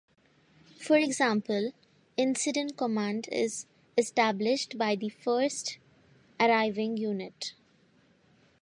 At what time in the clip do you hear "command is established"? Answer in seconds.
2.75-4.75